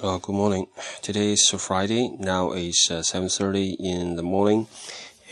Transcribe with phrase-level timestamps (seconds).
[0.00, 0.66] Uh, good morning.
[1.02, 2.16] Today is Friday.
[2.18, 4.66] Now it's uh, 7:30 in the morning.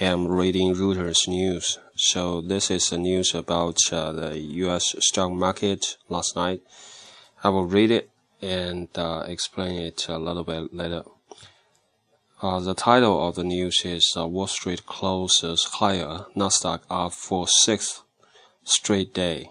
[0.00, 1.78] I'm reading Reuters news.
[1.96, 4.94] So this is the news about uh, the U.S.
[5.00, 6.62] stock market last night.
[7.42, 8.10] I will read it
[8.42, 11.02] and uh, explain it a little bit later.
[12.42, 17.46] Uh, the title of the news is uh, Wall Street closes higher, Nasdaq up for
[17.48, 18.02] sixth
[18.64, 19.50] straight day.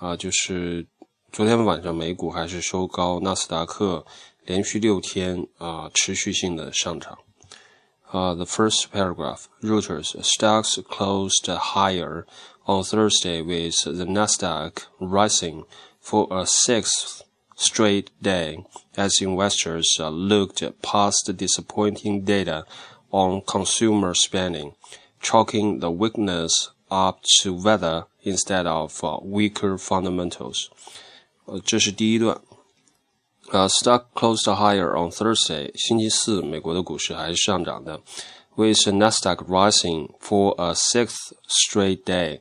[0.00, 0.86] 啊，就是
[1.34, 4.04] 昨天晚上美股还是收高，纳斯达克
[4.44, 7.18] 连续六天啊持续性的上涨。
[8.12, 12.26] Uh, the first paragraph, Reuters, stocks closed higher
[12.66, 15.64] on Thursday with the Nasdaq rising
[15.98, 17.22] for a sixth
[17.56, 22.64] straight day as investors uh, looked past disappointing data
[23.10, 24.74] on consumer spending,
[25.22, 30.68] chalking the weakness up to weather instead of uh, weaker fundamentals.
[31.46, 32.40] 呃，这是第一段。
[33.50, 38.00] 呃，stock closed higher on Thursday，星期四美国的股市还是上涨的，
[38.54, 42.40] with Nasdaq rising for a sixth straight day。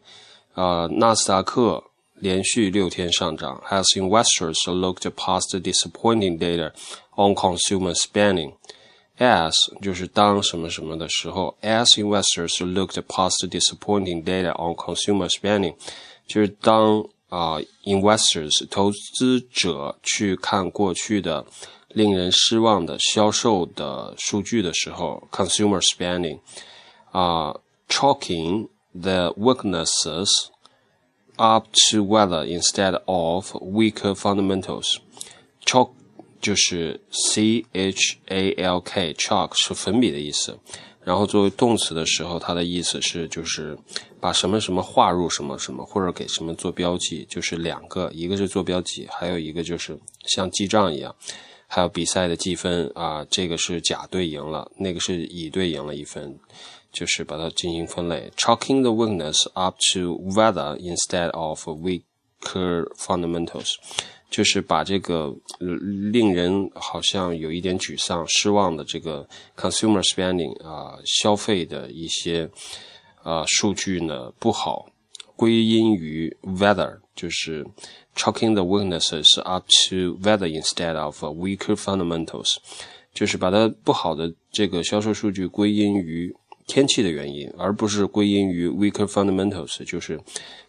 [0.54, 1.84] 呃，纳斯达克
[2.16, 6.72] 连续六天上涨，as investors looked past disappointing data
[7.16, 15.76] on consumer spending。as 就是当什么什么的时候，as investors looked past disappointing data on consumer spending，
[16.28, 21.46] 就是当 啊，investors 投资者去看过去的
[21.90, 26.40] 令人失望的销售的数据的时候，consumer spending
[27.12, 27.56] 啊，
[27.88, 30.30] chalking the weaknesses
[31.36, 35.92] up to weather instead of weaker fundamentals。chalk
[36.42, 40.58] 就是 c h a l k，chalk 是粉笔的意思。
[41.04, 43.78] 然后作为动词的时候，它的意思是就是
[44.25, 51.15] 把什么什么划入什么什么，或者给什么做标记，就是两个，一个是做标记，还有一个就是像记账一样，
[51.67, 56.39] 还有比赛的积分啊，这个是甲队赢了，那个是乙队赢了一分，
[56.91, 63.75] 就是把它进行分类，chalking the weakness up to weather instead of weaker fundamentals。
[64.31, 65.33] 就是把这个
[66.11, 72.51] 令人好像有一点沮丧、失望的这个 consumer spending 啊，消费的一些
[73.24, 74.88] 啊数据呢不好，
[75.36, 77.66] 归因于 weather，就是
[78.16, 82.58] chalking the weaknesses up to weather instead of weaker fundamentals，
[83.14, 86.36] 就是把它不好的这个销售数据归因于
[86.68, 90.20] 天气的原因，而不是归因于 weaker fundamentals，就是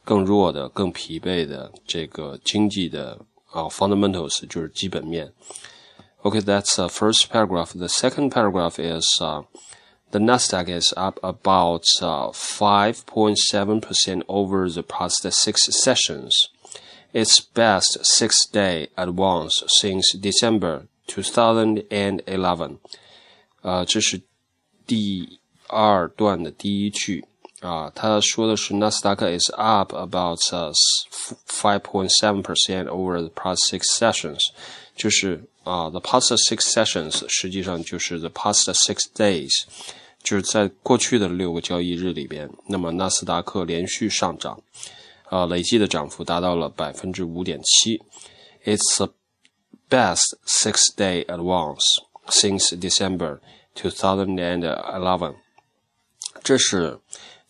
[0.05, 3.27] 更弱的、更疲惫的这个经济的。
[3.53, 5.33] uh, fundamentals 就是基本面。
[6.23, 7.77] Okay, that's the first paragraph.
[7.77, 9.45] The second paragraph is uh,
[10.15, 16.35] the Nasdaq is up about 5.7% uh, over the past six sessions.
[17.13, 22.79] Its best six-day advance since December 2011.
[23.63, 24.23] 呃，这是
[24.87, 27.27] 第二段的第一句。
[27.61, 30.39] 啊，他说的是纳斯达克 is up about
[31.47, 34.39] five point seven percent over the past six sessions，
[34.97, 39.51] 就是啊，the past six sessions 实际上就是 the past six days，
[40.26, 44.60] 就是在过去的六个交易日里边，那么纳斯达克连续上涨，
[45.30, 48.02] 啊，累计的涨幅达到了百分之五点七
[48.66, 49.14] ，it's the
[49.90, 51.86] best six-day advance
[52.28, 53.40] since December
[53.74, 55.36] two thousand and eleven，
[56.44, 57.00] 这是。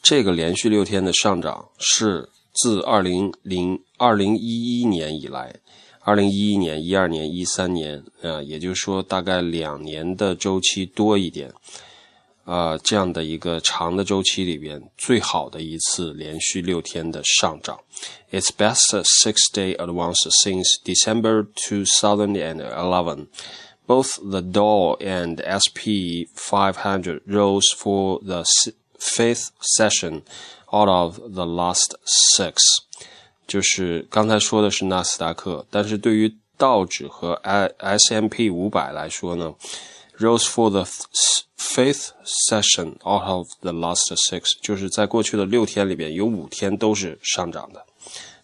[0.08, 5.56] 这个连续六天的上涨是自二零零二零一一年以来，
[6.02, 11.52] 二零一一年、一二年、一三年，啊，也就是说大概两年的周期多一点，
[12.45, 17.79] 啊，这样的一个长的周期里边最好的一次连续六天的上涨。
[18.33, 23.27] Its best six-day advance since December 2011.
[23.87, 28.45] Both the Dow and SP 500 rose for the
[28.99, 30.23] fifth session
[30.73, 31.97] out of the last
[32.37, 32.55] six，
[33.49, 37.33] 就是刚才说的是纳斯达克，但是对于道指和
[37.79, 39.53] S M P 五百来说呢
[40.19, 40.85] ，rose for the
[41.57, 42.13] fifth
[42.49, 47.85] session out of the last six，就是在过去的六天里边有五天都是上涨的。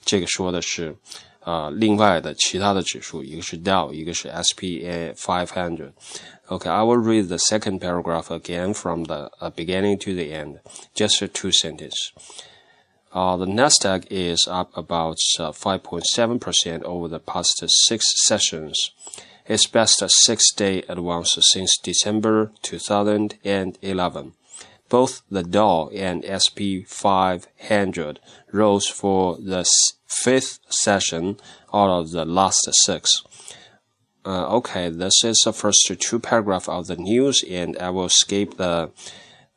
[0.05, 0.97] 这个说的是
[1.41, 9.33] 啊、呃，另外的其他的指数，一个是 Dow，一个是 S P A five hundred。Okay, I will read the second paragraph again from the
[9.41, 10.61] uh, beginning to the end,
[10.95, 12.13] just two sentences.
[13.13, 18.93] Uh, the Nasdaq is up about 5.7% uh, over the past six sessions,
[19.52, 24.34] its best six-day advance since December 2011.
[24.88, 28.20] Both the Dow and SP 500
[28.54, 29.66] rose for the
[30.08, 31.36] fifth session
[31.74, 33.10] out of the last six.
[34.26, 38.56] uh, okay, this is the first two paragraph of the news, and I will skip
[38.56, 38.92] the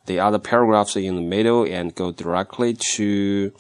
[0.06, 3.52] the other paragraphs in the middle and go directly to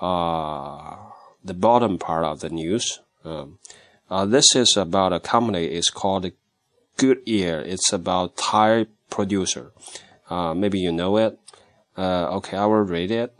[0.00, 0.96] uh,
[1.44, 3.00] the bottom part of the news.
[3.24, 3.58] Um,
[4.10, 5.66] uh, this is about a company.
[5.66, 6.30] It's called
[6.96, 7.60] Goodyear.
[7.60, 9.72] It's about tire producer.
[10.30, 11.36] Uh, maybe you know it.
[11.96, 13.34] Uh, okay, I will read it.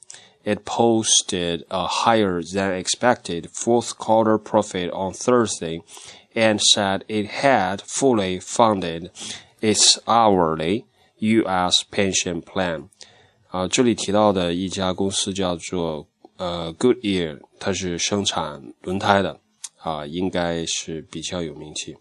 [0.44, 5.82] It posted a higher than expected fourth quarter profit on Thursday
[6.37, 9.11] and said it had fully funded
[9.61, 10.85] its hourly
[11.19, 11.85] U.S.
[11.91, 12.89] pension plan.
[13.49, 16.07] 啊，这里提到的一家公司叫做
[16.37, 19.39] 呃 Goodyear，它是生产轮胎的
[19.79, 21.97] 啊，应该是比较有名气。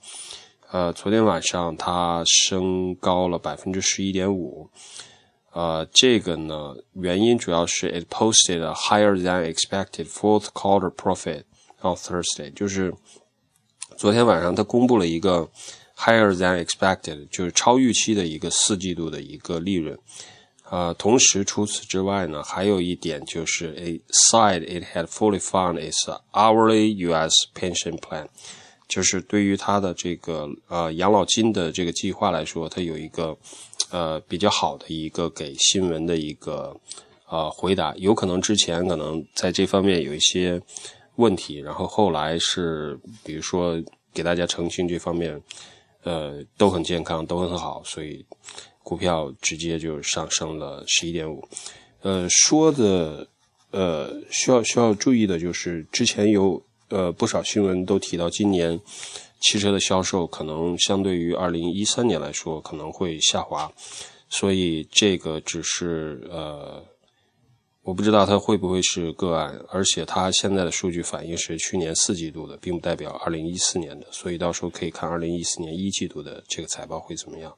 [0.71, 4.69] 呃，昨天晚上它升高了百分之十一点五。
[5.51, 11.43] 呃，这个呢，原因主要是 it posted a higher than expected fourth quarter profit
[11.81, 12.93] on Thursday，就是
[13.98, 15.48] 昨天晚上它公布了一个
[15.96, 19.98] higher than expected，就是超预期的一个四季度的一个利润。
[20.69, 25.96] 呃，同时除此之外呢，还有一点就是 a side it had fully found its
[26.32, 27.32] hourly U.S.
[27.54, 28.26] pension plan，
[28.88, 33.37] 就是对于它的这个呃养老金的这个计划来说，它有一个
[33.90, 36.76] 呃比较好的一个给新闻的一个
[37.31, 37.94] 呃回答。
[37.96, 40.60] 有可能之前可能在这方面有一些
[41.16, 43.82] 问题，然后后来是比如说
[44.14, 45.38] 给大家澄清这方面，
[46.04, 48.24] 呃都很健康，都很好，所以。
[48.88, 51.42] 股票直接就上升了十一点五，
[52.02, 53.26] 呃，说的，
[53.72, 58.80] 呃，需要需要注意的就是，之前有呃不少新闻都提到，今年
[59.40, 63.68] 汽车的销售可能相对于二零一三年来说可能会下滑，
[64.28, 66.80] 所以这个只是呃，
[67.86, 77.54] 我不知道它会不会是个案，而且它现在的数据反映是去年四季度的，并不代表二零一四年的，所以到时候可以看二零一四年一季度的这个财报会怎么样。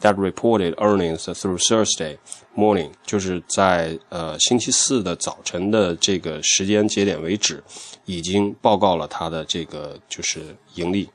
[0.00, 2.18] That reported earnings through Thursday
[2.54, 7.62] morning，就是在呃星期四的早晨的这个时间节点为止，
[8.04, 11.08] 已经报告了它的这个就是盈利，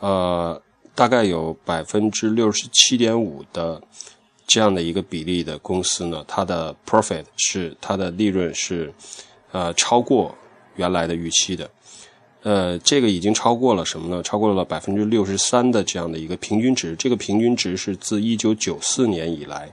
[0.00, 0.60] 呃，
[0.96, 3.80] 大概有百分之六十七点五的
[4.48, 8.92] 这样的一个比例的公司呢，它的 profit 是它的利润是
[9.52, 10.34] 呃超过
[10.74, 11.70] 原来的预期的。
[12.44, 14.22] 呃，这个已经超过了什么呢？
[14.22, 16.96] 超过了百分之六十三的这样的一个平均值。
[16.96, 19.70] 这个平均值是自一九九四年以来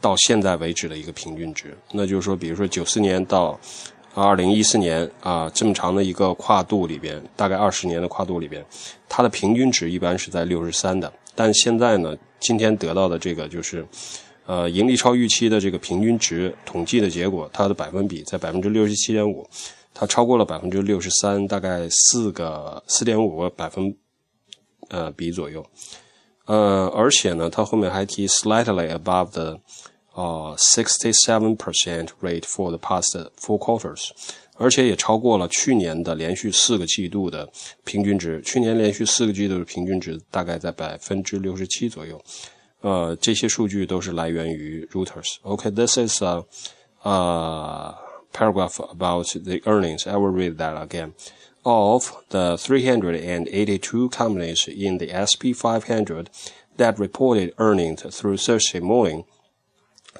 [0.00, 1.74] 到现在为止的一个平均值。
[1.92, 3.58] 那就是说，比如说九四年到
[4.14, 8.62] 二零一四年啊，这么长的一个跨度里边，大概二十年的跨度里边，
[9.08, 11.10] 它的平均值一般是在六十三的。
[11.34, 13.86] 但现在呢，今天得到的这个就是
[14.44, 19.48] 呃盈利超预期的这个平均值统计的结果，它的百分比在百分之六十七点五。
[19.94, 23.94] 它超过了百分之六十三，大概四个四点五个百分
[24.88, 25.62] 呃比左右，
[26.46, 29.60] 呃，而且呢，它后面还提 slightly above the
[30.13, 34.09] 呃 sixty-seven percent rate for the past four quarters，
[34.55, 37.47] 而且也超过了去年的连续四个季度的
[37.83, 38.41] 平均值。
[38.41, 42.19] 去年连续四个季度的平均值大概在百分之六十七左右。
[42.81, 46.43] 呃，这些数据都是来源于 Reuters。OK，this、okay, is a
[47.03, 47.95] uh,
[48.31, 50.07] paragraph about the earnings.
[50.07, 51.13] I will read that again.
[51.63, 56.29] Of the 382 companies in the SP 500
[56.77, 59.25] that reported earnings through Thursday morning,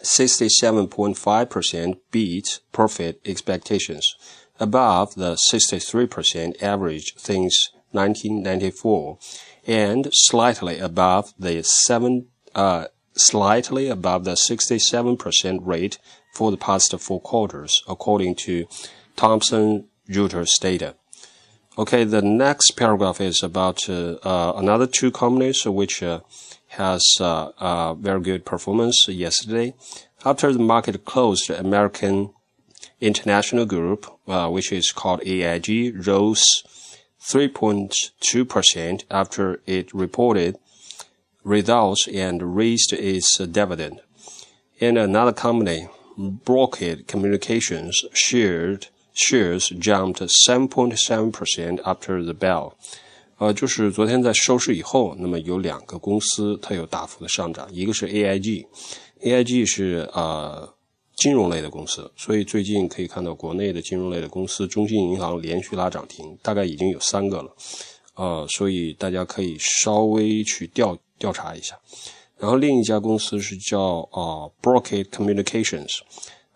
[0.02, 4.14] 67.5% beat profit expectations,
[4.59, 9.18] above the 63% average since 1994,
[9.66, 15.99] and slightly above the 7 uh, slightly above the 67% rate
[16.35, 18.66] for the past four quarters, according to
[19.16, 20.94] Thomson Reuters data.
[21.78, 26.21] Okay, the next paragraph is about uh, uh, another two companies which uh,
[26.72, 29.74] has uh, very good performance yesterday.
[30.24, 32.30] After the market closed, American
[33.00, 36.44] International Group, uh, which is called AIG, rose
[37.20, 40.56] 3.2% after it reported
[41.44, 44.00] results and raised its dividend.
[44.78, 52.76] In another company, Brocade Communications shared shares jumped 7.7% after the bell.
[53.42, 60.72] 呃，就是昨天在收市以后，那么有两个公司它有大幅的上涨，一个是 AIG，AIG 是呃
[61.16, 67.52] 金融类的公司，所以最近可以看到国内的金融类的公司，中信银行连续拉涨停，大概已经有三个了，
[68.14, 71.76] 呃，所以大家可以稍微去调调查一下，
[72.38, 75.90] 然后另一家公司是叫啊 Brookfield Communications，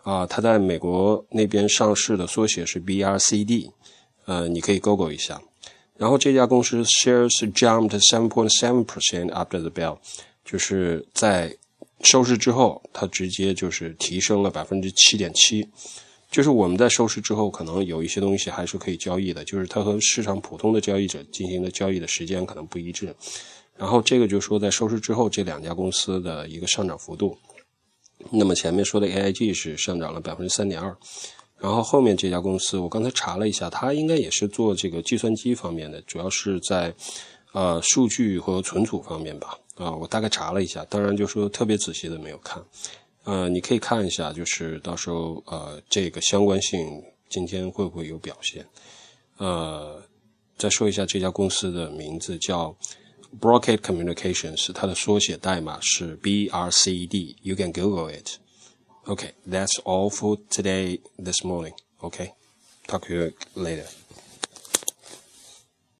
[0.05, 3.73] 啊，它在美国那边上市的缩写是 BRCD，
[4.27, 5.43] 呃，你可以 Google 一下。
[5.99, 9.99] 然后这家公司 shares jumped seven point seven percent after the bell，
[10.45, 11.57] 就是在
[12.03, 15.69] 收市之后，它直接就是提升了百分之七点七。
[16.31, 23.15] 就是我们在收市之后，可能有一些东西还是可以交易的，就是它和市场普通的交易者进行的交易的时间可能不一致。
[23.77, 27.39] 然后这个就说在收市之后这两家公司的一个上涨幅度。
[28.31, 30.95] 那么前面说的 AIG 是上涨了百分之三点二，
[31.59, 36.95] 然后后面这家公司我刚才查了一下，它应该也是做这个计算机方面的，主要是在
[37.53, 39.59] 呃数据和存储方面吧。
[39.77, 42.63] 啊，我大概查了一下，当然就说特别仔细的没有看。
[43.25, 48.67] 呃，你可以看一下，就是到时候呃这个相关性今天会不会有表现？
[49.39, 50.03] 呃，
[50.57, 52.77] 再说一下这家公司的名字叫。
[53.41, 57.35] Broadcast Communications，它的缩写代码是 BRCD。
[57.43, 58.39] You can Google it.
[59.09, 61.75] Okay, that's all for today this morning.
[62.03, 62.33] Okay,
[62.89, 63.87] talk to you later.